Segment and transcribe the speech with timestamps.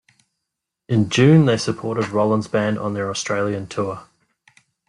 [0.89, 4.07] In June they supported Rollins Band on their Australian tour.